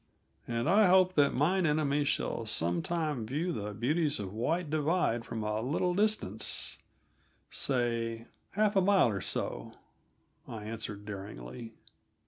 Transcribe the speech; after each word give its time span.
"And 0.47 0.67
I 0.67 0.87
hope 0.87 1.13
that 1.13 1.31
mine 1.31 1.67
enemy 1.67 2.05
shall 2.05 2.47
sometimes 2.47 3.29
view 3.29 3.53
the 3.53 3.71
beauties 3.75 4.19
of 4.19 4.33
White 4.33 4.71
Divide 4.71 5.25
from 5.25 5.43
a 5.43 5.61
little 5.61 5.93
distance 5.93 6.79
say 7.51 8.25
half 8.53 8.75
a 8.75 8.81
mile 8.81 9.09
or 9.09 9.21
so," 9.21 9.73
I 10.47 10.63
answered 10.63 11.05
daringly. 11.05 11.75